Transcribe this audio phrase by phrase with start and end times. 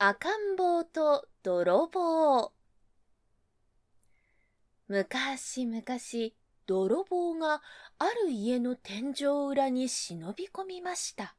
[0.00, 2.52] 赤ん坊と泥棒。
[4.86, 5.82] 昔々
[6.68, 7.62] 泥棒が
[7.98, 11.34] ある家の天井裏に忍び込みました。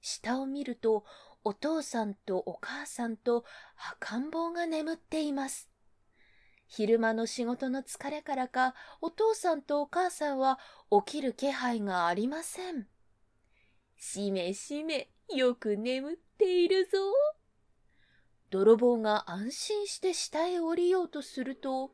[0.00, 1.04] 下を見ると
[1.44, 3.44] お父さんとお母さんと
[3.92, 5.70] 赤ん坊が眠っています。
[6.66, 10.58] 昼間の仕事の疲れからかお父さんとお母さんは
[11.06, 12.88] 起きる気配がありません。
[13.96, 16.98] しめしめよく眠っているぞ。
[18.52, 21.90] 泥棒が安心して下へ降りようとすると、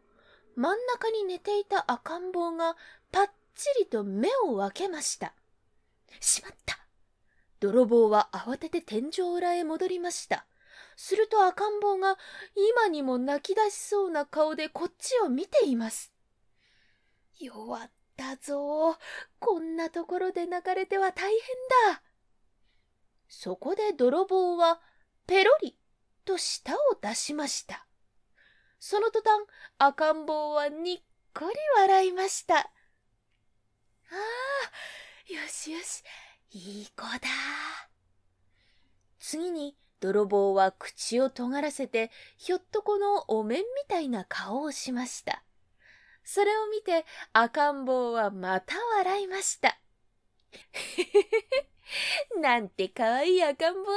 [0.56, 2.76] 真ん中に寝ていた赤ん坊が
[3.12, 5.34] ぱっちりと目を分けました。
[6.18, 6.80] しまった
[7.60, 10.46] 泥棒は慌てて天井裏へ戻りました。
[10.96, 12.18] すると赤ん坊が
[12.56, 16.12] 今にも泣き出しそうな顔でこっちを見ています。
[17.38, 18.96] 弱ったぞ。
[19.38, 21.38] こんなところで泣かれては大変
[21.92, 22.02] だ。
[23.28, 24.80] そこで泥棒は
[25.28, 25.78] ペロリ
[26.38, 27.84] と舌を出しました。
[28.78, 29.42] その途端、
[29.78, 31.00] 赤ん坊はにっ
[31.34, 32.58] こり笑いました。
[32.58, 32.62] あ
[35.30, 36.03] あ、よしよし、
[36.53, 37.28] いい子だ。
[39.19, 45.42] 次に、泥棒は口を尖らせて、ひょっとこのお面みたいな顔をしました。
[46.23, 49.80] それを見て赤ん坊はまた笑いました。
[52.41, 53.91] なんてかわいい赤ん坊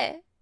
[0.00, 0.33] だ。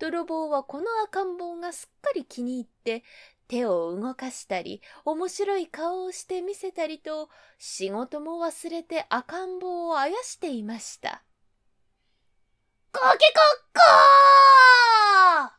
[0.00, 3.04] 泥棒はこの赤ん坊がすっかり気に入って
[3.48, 11.22] 手を動かしたり面白い顔をして見せたりと仕事も忘れて赤ん坊をあやしていました。
[12.92, 13.18] コケコッ
[13.74, 15.50] コー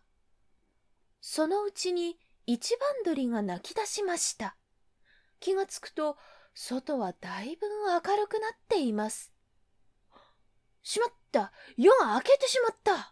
[1.22, 2.18] そのうちに
[2.48, 4.58] 一番鳥が鳴き出しました。
[5.40, 6.18] 気がつくと
[6.56, 9.32] 外はだいぶ明るくなっています。
[10.82, 13.11] しまった夜が明けてしまった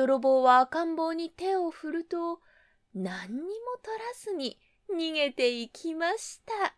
[0.00, 2.40] 泥棒は赤ん坊に手を振ると
[2.94, 3.44] 何にも
[3.82, 4.58] 取らずに
[4.90, 6.74] 逃げていきました。